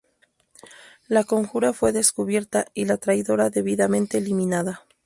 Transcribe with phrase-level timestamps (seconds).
[1.07, 4.83] La conjura fue descubierta y la traidora debidamente eliminada.